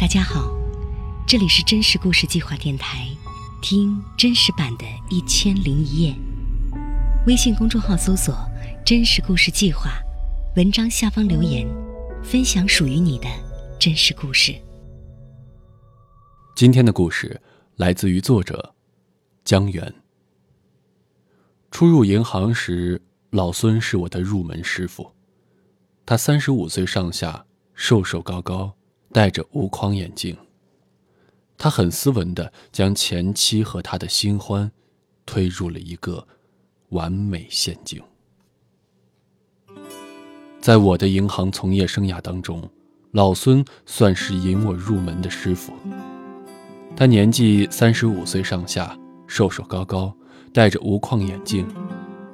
[0.00, 0.48] 大家好，
[1.26, 3.08] 这里是真实故事计划电台，
[3.60, 6.12] 听真实版的《一千零一夜》。
[7.26, 8.32] 微信公众号搜索
[8.86, 9.90] “真实故事计划”，
[10.54, 11.66] 文章下方留言，
[12.22, 13.26] 分享属于你的
[13.80, 14.54] 真实故事。
[16.54, 17.42] 今天的故事
[17.74, 18.76] 来自于作者
[19.44, 19.92] 江源。
[21.72, 25.12] 初入银行时，老孙是我的入门师傅。
[26.06, 27.44] 他三十五岁上下，
[27.74, 28.76] 瘦瘦高高，
[29.12, 30.36] 戴着无框眼镜。
[31.56, 34.70] 他很斯文的将前妻和他的新欢
[35.26, 36.26] 推入了一个
[36.90, 38.00] 完美陷阱。
[40.60, 42.68] 在我的银行从业生涯当中，
[43.12, 45.72] 老孙算是引我入门的师傅。
[46.96, 50.14] 他年纪三十五岁上下，瘦瘦高高，
[50.52, 51.66] 戴着无框眼镜，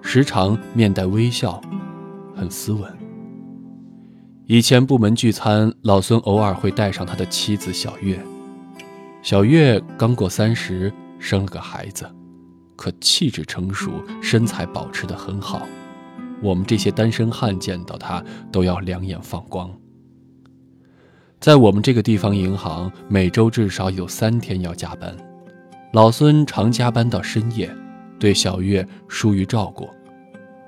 [0.03, 1.61] 时常面带微笑，
[2.35, 3.04] 很斯文。
[4.47, 8.23] 以前部门聚餐，老孙偶尔会带上他的妻子小月。
[9.23, 12.07] 小月刚过三十，生了个孩子，
[12.77, 15.67] 可气质成熟，身材保持得很好。
[16.43, 19.71] 我们这些单身汉见到她都要两眼放光。
[21.41, 25.17] 在我们这个地方银行，每周至少有三天要加班，
[25.95, 27.75] 老孙常加班到深夜，
[28.19, 29.89] 对小月疏于照顾，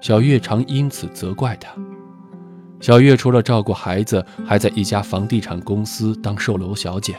[0.00, 1.70] 小月常因此责怪他。
[2.78, 7.16] 小月除了照顾孩子，还在一家房地产公司当售楼小姐，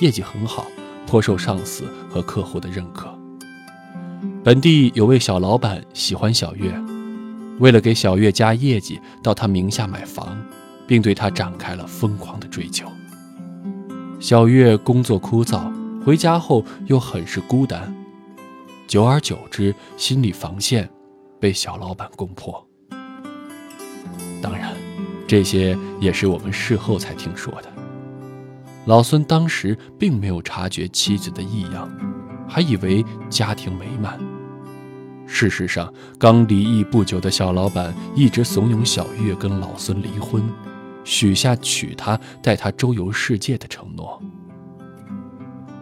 [0.00, 0.66] 业绩很好，
[1.06, 3.08] 颇受上司和客户的认可。
[4.44, 6.72] 本地有位小老板喜欢小月，
[7.58, 10.36] 为了给小月加业绩，到她名下买房，
[10.86, 12.86] 并对她展开了疯狂的追求。
[14.20, 15.72] 小月工作枯燥，
[16.04, 17.92] 回家后又很是孤单，
[18.86, 20.88] 久而久之，心理防线
[21.40, 22.64] 被小老板攻破。
[25.32, 27.72] 这些也是我们事后才听说的。
[28.84, 31.90] 老孙当时并没有察觉妻子的异样，
[32.46, 34.20] 还以为家庭美满。
[35.26, 40.44] 事实上，刚离异不久的小老板一直怂恿小月跟老孙离婚，
[41.02, 44.22] 许下娶她、带她周游世界的承诺。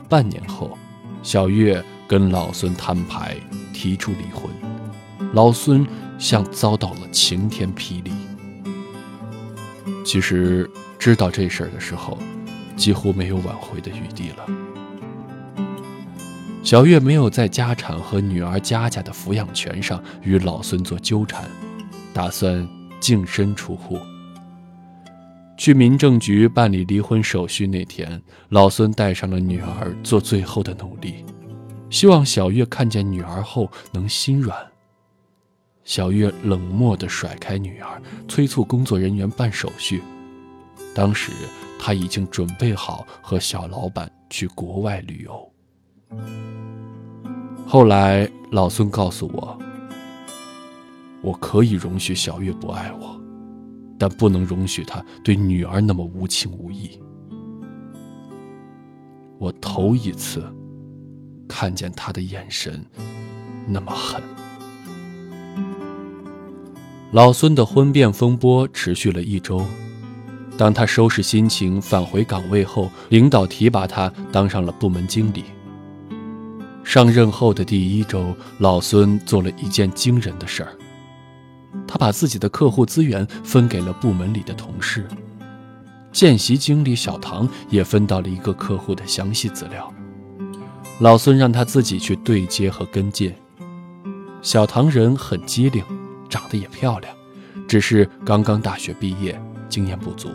[0.09, 0.79] 半年后，
[1.25, 3.35] 小月跟老孙摊牌，
[3.75, 4.49] 提出离婚，
[5.33, 5.85] 老孙
[6.21, 8.13] 像遭到了晴天霹雳。
[10.05, 10.69] 其实
[10.99, 12.19] 知道这事儿的时候，
[12.77, 14.47] 几乎没有挽回的余地了。
[16.63, 21.45] 小月没有在家产和女儿佳佳的抚养权上与老孙做纠缠，
[22.13, 22.69] 打算
[23.01, 23.99] 净身出户。
[25.57, 31.25] 去民政局办理离婚手续那天，老孙带上了女儿做最后的努力，
[31.91, 34.57] 希望小月看见女儿后能心软。
[35.85, 40.03] 小月冷漠地甩开女儿，催促工作人员办手续。
[40.95, 41.33] 当时
[41.79, 45.53] 他已经准备好和小老板去国外旅游。
[47.67, 49.59] 后来老孙告诉我，
[51.23, 53.21] 我可以容许小月不爱我，
[53.99, 57.01] 但不能容许她对女儿那么无情无义。
[59.39, 60.45] 我头一次
[61.49, 62.85] 看见他的眼神
[63.67, 64.21] 那么狠。
[67.13, 69.67] 老孙的婚变风波持续了一周，
[70.57, 75.43] 当他收拾心情返回岗位后，领导提拔他当上了部门经理。
[76.85, 80.73] 上任后的第一周，老孙做了一件惊人的事儿，
[81.85, 85.05] 他把自己的客户资源分给了部门里的同事，
[86.13, 89.93] 见习经理小唐也分到了一个客户的详细资料，
[91.01, 93.35] 老孙让他自己去对接和跟进。
[94.43, 95.85] 小唐人很机灵。
[96.31, 97.15] 长得也漂亮，
[97.69, 100.31] 只是刚刚大学毕业，经验不足，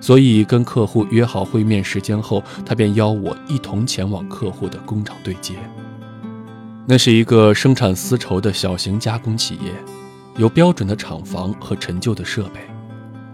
[0.00, 5.54] 所以跟客户约好会面时间后，他便邀我一同前往客户的工厂对接。
[6.86, 9.72] 那是一个生产丝绸的小型加工企业，
[10.36, 12.60] 有标准的厂房和陈旧的设备。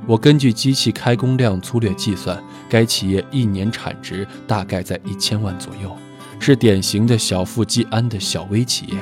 [0.07, 5.97] 我根据机器开工量粗略计算，该企业一年产值大概在一千万左右，
[6.39, 8.99] 是典型的小富即安的小微企业，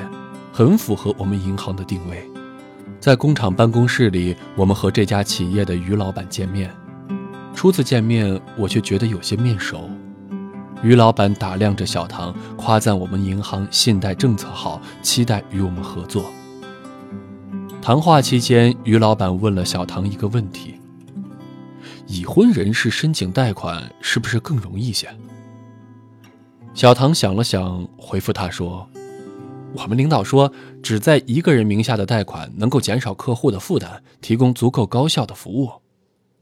[0.51, 2.32] 很符合我们银行的定位。
[3.03, 6.73] 在工厂办公室里，我们和这家企业的于老板见面。
[7.53, 9.89] 初次见面，我却觉得有些面熟。
[10.81, 16.31] 于老板打量着小唐，夸赞我们银行信贷政策好，期待与我们合作。
[17.81, 20.75] 谈话期间，于老板问了小唐一个问题：
[22.07, 25.09] 已婚人士申请贷款是不是更容易些？
[26.73, 28.87] 小唐想了想，回复他说。
[29.75, 35.71] 我们领导说，只在一个人名下的贷款能够减少客户的负担，提供足够高效的服务。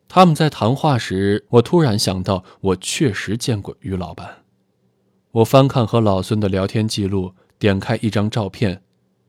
[0.07, 4.29] 他们在谈话时，我突然想到，我确实见过于老板。
[5.31, 8.81] 我翻看和老孙的聊天记录，点开一张照片，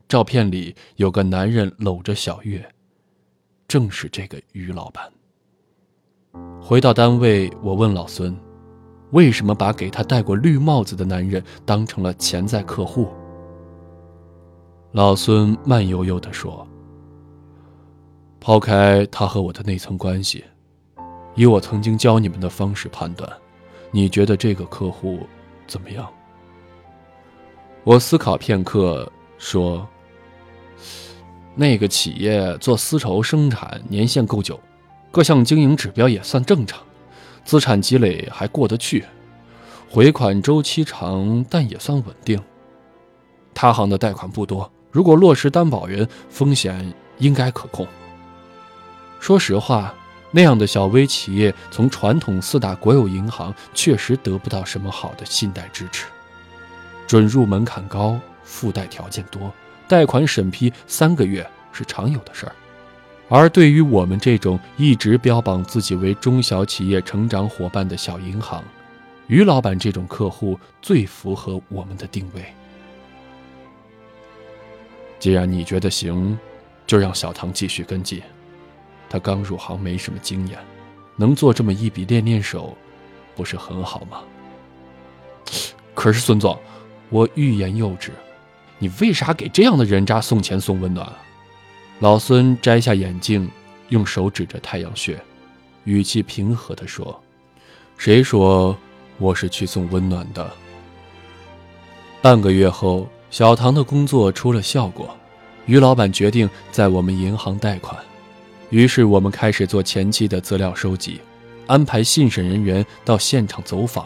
[0.09, 2.69] 照片里有个男人搂着小月，
[3.69, 5.05] 正是这个于老板。
[6.61, 8.37] 回到单位，我问老孙，
[9.13, 13.09] 为什么把给他戴过绿帽子的男人当成了潜在客户？
[14.93, 16.69] 老孙慢悠悠地说
[18.39, 20.45] ：“抛开他和我的那层关系，
[21.35, 23.27] 以我曾经教你们的方式判断，
[23.91, 25.21] 你觉得这个客户？”
[25.67, 26.07] 怎么样？
[27.85, 29.89] 我思考片刻，说
[31.57, 34.61] ：“那个企业做丝绸生产年限够久，
[35.11, 36.79] 各项经营指标也算正常，
[37.47, 39.07] 资产积累还过得去，
[39.89, 42.39] 回款周期长，但也算稳定。
[43.55, 47.85] 他行的贷款不多，如果落实担保人，风险应该可控。
[49.19, 49.93] 说实话。”
[50.35, 56.07] 那样的小微企业，从传统四大国有银行确实得不到什么好的信贷支持，
[57.07, 59.53] 准入门槛高，附带条件多，
[59.87, 62.53] 贷款审批三个月是常有的事儿。
[63.29, 68.65] 而对于我们这种一直标榜自己为中小企业成长伙伴的小银行，
[69.27, 72.43] 于老板这种客户最符合我们的定位。
[75.23, 76.37] 既然你觉得行，
[76.85, 78.21] 就让小唐继续跟进。
[79.09, 80.59] 他刚入行，没什么经验，
[81.15, 82.77] 能做这么一笔练练手，
[83.37, 84.23] 不是很好吗？
[85.95, 86.59] 可是孙总，
[87.09, 88.11] 我欲言又止，
[88.81, 91.09] 你为啥给这样的人渣送钱送温暖？
[92.01, 93.49] 老孙摘下眼镜，
[93.91, 95.23] 用手指着太阳穴，
[95.85, 97.23] 语气平和地说
[97.97, 98.77] ：“谁说
[99.19, 100.51] 我是去送温暖的？”
[102.21, 105.09] 半个月后，小唐的工作出了效果，
[105.65, 107.97] 于老板决定在我们银行贷款。
[108.69, 111.19] 于是我们开始做前期的资料收集，
[111.67, 114.05] 安排信审人员到现场走访。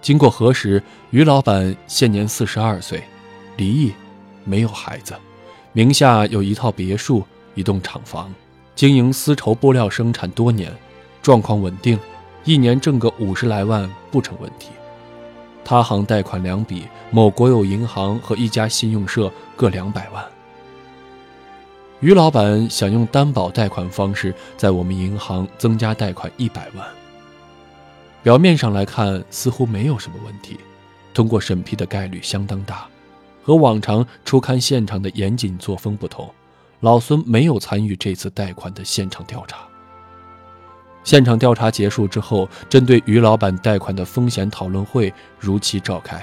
[0.00, 0.80] 经过核实，
[1.10, 3.02] 于老板现年四十二岁，
[3.56, 3.92] 离异，
[4.44, 5.16] 没有孩子，
[5.72, 7.24] 名下有一套别墅、
[7.56, 8.32] 一栋厂房，
[8.76, 10.72] 经营丝绸布料生产多年，
[11.20, 11.98] 状况稳定，
[12.44, 14.68] 一年挣个五十来万不成问题。
[15.68, 20.24] 他行贷款两笔，某国有银行和一家信用社各两百万。
[22.00, 26.88] 于老板想用担保贷款方式在我们银行增加贷款一百万。
[28.22, 30.56] 表面上来看，似乎没有什么问题，
[31.12, 32.86] 通过审批的概率相当大。
[33.42, 36.32] 和往常初勘现场的严谨作风不同，
[36.80, 39.67] 老孙没有参与这次贷款的现场调查。
[41.08, 46.22] 现场调查结束之后，针对于老板贷款的风险讨论会如期召开。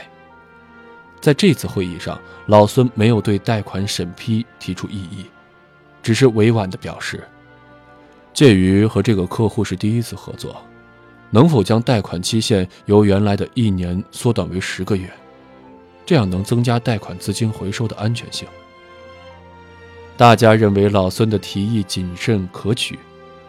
[1.20, 5.26] 在这次会议上，老孙没有对贷款审批提出异议。
[6.04, 7.24] 只是委婉地表示，
[8.32, 10.56] 鉴于和这个客户是第一次合作，
[11.32, 15.12] 能否将贷款期限由原来的一年缩短为十个月？
[16.06, 18.48] 这样能增加贷款资金回收的安全性。
[20.16, 23.00] 大家认为老孙的提议谨慎可取，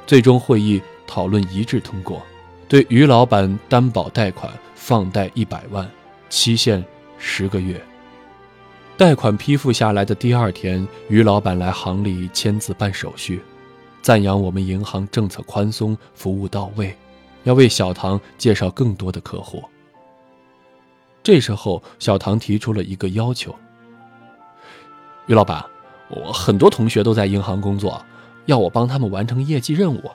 [0.07, 2.23] 最终会议讨论一致通过，
[2.69, 5.89] 对于老板担保贷款放贷一百万，
[6.29, 6.85] 期限
[7.19, 7.81] 十个月。
[8.97, 13.43] 贷款批复下来的第二天，于老板来行里签字办手续，
[14.01, 16.97] 赞扬我们银行政策宽松，服务到位，
[17.45, 19.63] 要为小唐介绍更多的客户。
[21.23, 23.55] 这时候，小唐提出了一个要求
[25.27, 25.63] ：“于老板，
[26.09, 28.03] 我很多同学都在银行工作，
[28.47, 30.11] 要我帮他们完成业绩任务，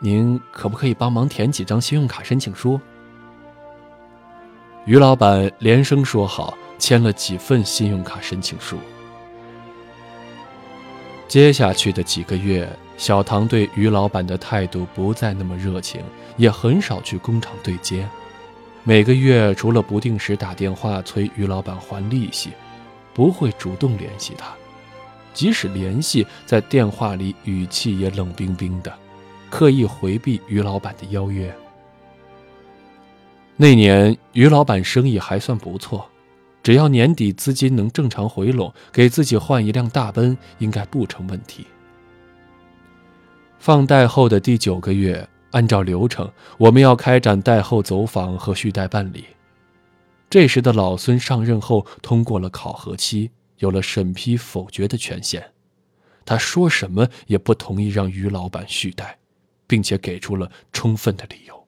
[0.00, 2.80] 您可不可以帮忙填几张信用卡申请书？”
[4.84, 6.58] 于老板连声说好。
[6.80, 8.78] 签了几份信用卡申请书。
[11.28, 12.66] 接下去的几个月，
[12.96, 16.02] 小唐对于老板的态度不再那么热情，
[16.38, 18.08] 也很少去工厂对接。
[18.82, 22.52] 每个月除了不定时打电话催于老板还利息，
[23.12, 24.46] 不会主动联系他。
[25.34, 28.90] 即使联系，在电话里语气也冷冰冰的，
[29.50, 31.54] 刻意回避于老板的邀约。
[33.56, 36.08] 那年，于老板生意还算不错。
[36.62, 41.66] 只要年底资金能正常回笼，给自己换一辆大奔应该不成问题。
[43.58, 49.24] 放贷后的第九个月，按照流程，我们要开展贷后走访和续贷办理。
[50.28, 55.52] 这时的老孙上任后，通过了考核期，有了审批否决的权限。
[56.24, 59.18] 他说什么也不同意让于老板续贷，
[59.70, 61.64] 并且给出了充分的理由。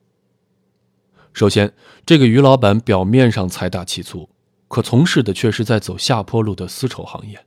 [1.31, 1.73] 首先，
[2.05, 4.29] 这个于老板表面上财大气粗。
[4.67, 7.45] 可从事的却是在走下坡路的丝绸行业，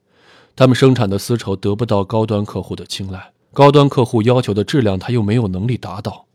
[0.55, 6.27] 他们生产的丝绸得不到高端客户的青睐，高端客户要求的质量他又没有能力达到，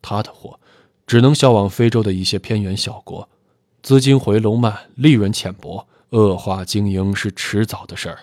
[0.00, 0.58] 他的货
[1.06, 3.28] 只能销往非洲的一些偏远小国，
[3.82, 8.18] 资金回笼慢，利润浅薄，恶化经营是迟早的事儿。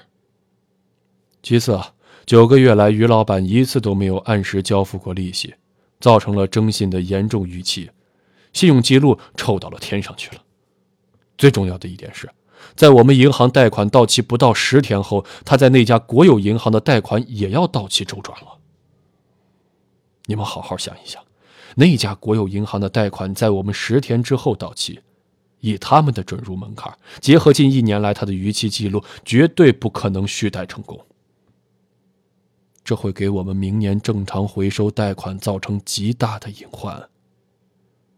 [1.43, 1.93] 其次啊，
[2.27, 5.55] 九个月来于老板一次都没有按时交付过利息，
[6.01, 7.89] 造成了征信的严重逾期，
[8.51, 10.41] 信用记录臭到了天上去了。
[11.37, 12.29] 最重要的一点是。
[12.75, 18.57] 在我们银行贷款到期不到十天后，他在那家国有银行的贷款也要到期周转了。
[20.25, 21.23] 你们好好想一想，
[21.75, 24.99] 那家国有银行的贷款在我们十天之后到期，
[25.61, 30.99] 以他们的准入门槛，结合近一年来他的逾期记录，绝对不可能续贷成功。
[32.87, 37.09] 这会给我们明年正常回收贷款造成极大的隐患。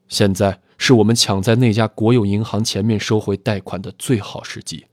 [0.08, 0.62] 现在。
[0.82, 4.86] 是我们抢在那家国有银行前面收回贷款的最好时机。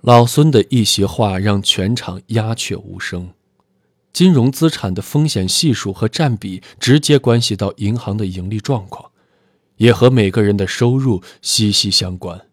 [0.00, 3.30] 老孙的一席话让全场鸦雀无声。
[4.12, 9.12] 金融资产的风险系数和占比直接关系到银行的盈利状况，
[9.76, 12.48] 也和每个人的收入息息相关。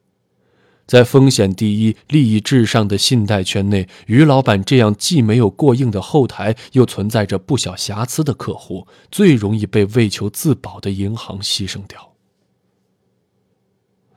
[0.89, 12.15] 在风险第一、利益至上的信贷圈内，于老板这样既没有过硬的后台，又存在着不小瑕疵的客户，最容易被为求自保的银行牺牲掉。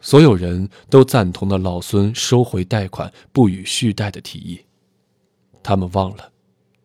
[0.00, 4.62] 所有人都赞同了老孙收回贷款、不予续贷的提议，
[5.62, 6.32] 他们忘了，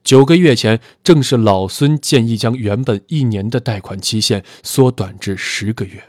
[0.03, 6.03] 九个月前正是老孙建议将原本一年的贷款期限缩短至十个月。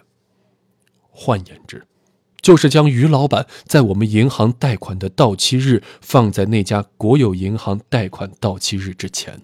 [1.10, 1.86] 换言之，
[2.40, 9.40] 就是将于老板在我们银行贷款的到期日放在那家国有银行贷款到期日之前。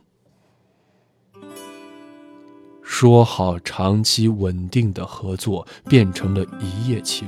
[2.82, 7.26] 说好长期稳定的合作变成了一夜情。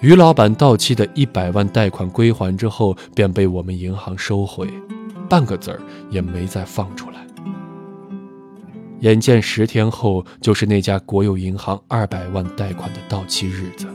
[0.00, 4.68] 于老板到期的一百万贷款归还之后，便被我们银行收回，
[5.28, 7.26] 半个字儿也没再放出来。
[9.00, 13.86] 眼见十天后就是那家国有银行二百万贷款的到期日子。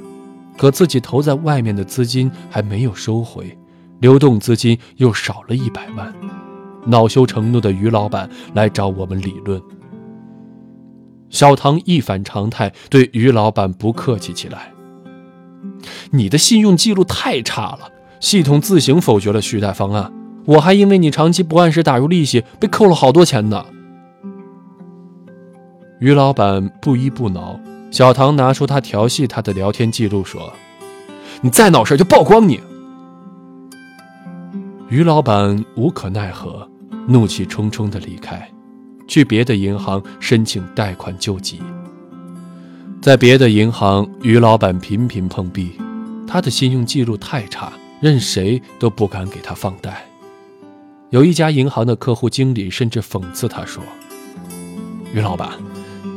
[0.58, 3.58] 可自己投在外面的资金还没有收回，
[4.00, 6.14] 流动资金又少了一百万，
[6.86, 9.62] 恼羞成怒的于老板来找我们理论。
[11.30, 14.72] 小唐一反常态，对于老板不客气起来
[16.12, 20.14] ：“你的信用记录太差了，系统自行否决了续贷方案，
[20.46, 23.66] 我还因为你长期不按时打入利息，被扣了好多钱呢。”
[26.00, 27.60] 于老板不依不挠。
[27.94, 30.52] 小唐拿出他调戏他的聊天记录，说
[31.42, 32.60] ：“你再闹事就曝光你。”
[34.90, 36.68] 于老板无可奈何，
[37.08, 38.50] 怒气冲冲地离开，
[39.08, 41.62] 去别的银行申请贷款救急。
[43.00, 45.74] 在别的银行，于老板频频碰壁，
[46.26, 47.72] 他的信用记录太差，
[48.02, 50.04] 任谁都不敢给他放贷。
[51.12, 53.84] 有一家银行的客户经理甚至讽刺他说
[55.14, 55.52] ：“于老板。”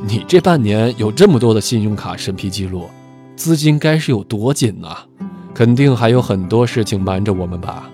[0.08, 2.88] 你这半年有这么多的信用卡审批记录，
[3.34, 4.98] 资金该是有多紧呐？
[5.52, 7.90] 肯定还有很多事情瞒着我们吧？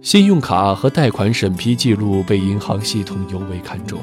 [0.00, 3.98] 信用卡和贷款审批记录被银行系统尤为看重，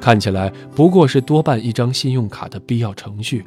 [0.00, 3.44] 看起来不过是多办一张信用卡的必要程序。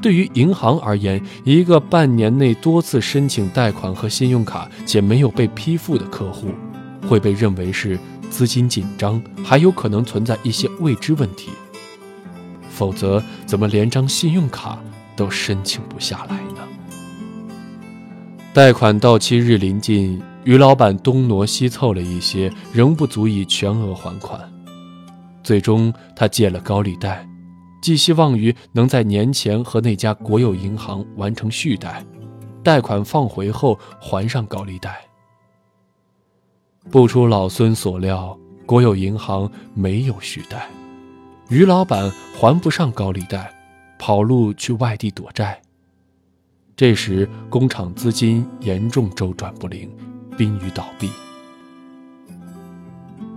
[0.00, 6.48] 对于银行而言，一个半年内多次申请贷款和信用卡且没有被批复的客户，
[7.08, 7.96] 会被认为是。
[8.32, 11.50] 资金紧张，还有可能存在一些未知问题，
[12.70, 14.78] 否则怎么连张信用卡
[15.14, 16.66] 都申请不下来呢？
[18.54, 24.40] 贷款到期日临近，于老板东挪西凑了一些，仍不足以全额还款。
[25.44, 27.28] 最终，他借了高利贷，
[27.82, 32.02] 寄希望于能在年前和那家国有银行完成续贷，
[32.62, 35.11] 贷款放回后还上高利贷。
[36.90, 38.36] 不出老孙所料，
[38.66, 40.68] 国有银行没有续贷，
[41.48, 43.52] 于老板还不上高利贷，
[43.98, 45.60] 跑路去外地躲债。
[46.76, 49.88] 这时工厂资金严重周转不灵，
[50.36, 51.08] 濒于倒闭。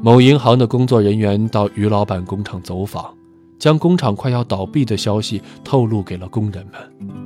[0.01, 3.15] 某银行的工作人员到于老板工厂走访，
[3.59, 7.25] 将工厂快要倒闭的消息透露给了工人们。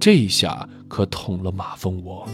[0.00, 2.26] 这一下可捅了马蜂窝。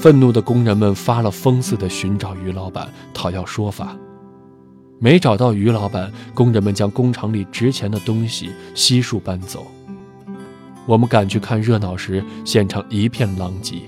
[0.00, 3.94] 愤怒的工人们发了疯似的寻找于老板讨要说法，
[4.98, 9.66] 没找到于老板，工人们将工厂里值钱的东西悉数搬走。
[10.86, 13.82] 我们赶去看热闹时，现场一片狼藉。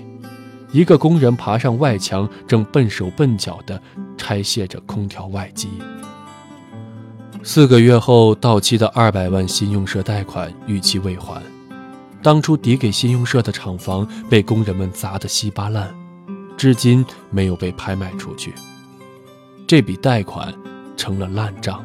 [0.71, 3.81] 一个工人爬上外墙，正笨手笨脚地
[4.15, 5.67] 拆卸着空调外机。
[7.41, 11.41] 四个月后到期的二百万信用社贷款逾期未还，
[12.21, 16.02] 当初抵给信用社的厂房被工人们砸得稀巴烂。
[16.57, 18.53] 至今没有被拍卖出去。
[19.67, 20.53] 这笔贷款
[20.95, 21.83] 成了烂账。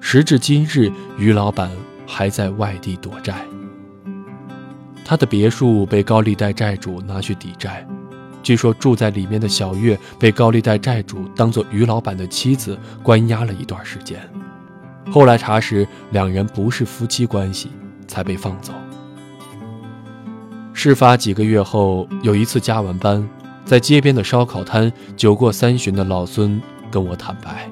[0.00, 1.70] 时至今日，于老板
[2.06, 3.34] 还在外地躲债。
[5.04, 7.86] 他的别墅被高利贷债主拿去抵债，
[8.42, 14.20] 据说住在里面的小月被高利贷债主当做于老板的妻子关押了一段时间。
[15.10, 17.70] 后来查实，两人不是夫妻关系，
[18.06, 18.72] 才被放走。
[20.76, 23.26] 事发几个月后，有一次加完班，
[23.64, 27.70] 在街边的烧烤摊，酒过三巡的老孙跟我坦白，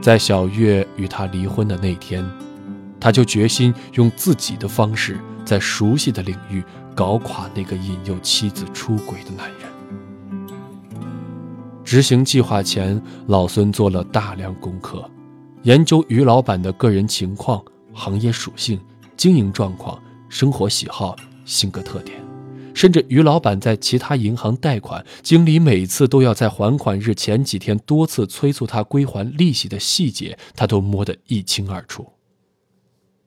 [0.00, 2.24] 在小月与他离婚的那天，
[3.00, 6.62] 他就决心用自己的方式，在熟悉的领域
[6.94, 9.72] 搞垮那个引诱妻子出轨的男人。
[11.82, 15.10] 执行计划前，老孙做了大量功课，
[15.62, 17.60] 研究于老板的个人情况、
[17.94, 18.78] 行业属性、
[19.16, 19.98] 经营状况、
[20.32, 21.14] 生活喜好。
[21.44, 22.16] 性格特点，
[22.72, 32.10] 甚至于老板在其他银行贷款，经理每次都要在还款日前几天多次催促他归还利息的细节，他都摸得一清二楚。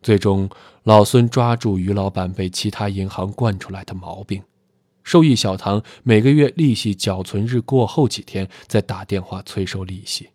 [0.01, 0.49] 最终，
[0.83, 4.41] 老孙抓住于老板被其他银行惯出来的毛病：
[5.03, 10.29] 受益小唐每个月利息缴存日过后几天再打电话催收利息。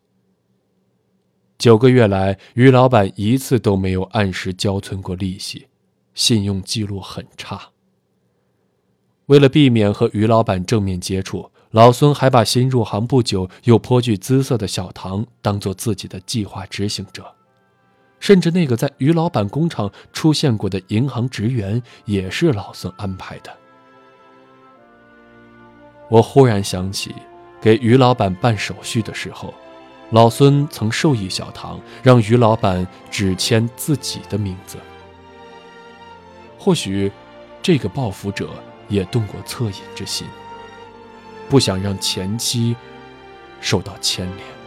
[1.59, 5.67] 九个月来，于老板一次都没有按时交存过利息。
[6.21, 7.59] 信用记录很差。
[9.25, 17.25] 为了避免和于老板正面接触，老孙还把新入行不久又颇具姿色的小唐当做自己的计划执行者，
[18.19, 23.51] 甚至那个在于老板工厂出现过的银行职员也是老孙安排的。
[26.11, 27.15] 我忽然想起，
[27.63, 29.55] 给于老板办手续的时候，
[30.11, 34.77] 老孙曾授意小唐让于老板只签自己的名字。
[36.63, 37.11] 或许，
[37.63, 38.51] 这个报复者
[38.87, 40.27] 也动过恻隐之心，
[41.49, 42.77] 不想让前妻
[43.63, 44.60] 受到牵连。